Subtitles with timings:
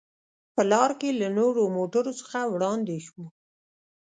[0.53, 3.25] په لار کې له نورو موټرو څخه وړاندې شوو.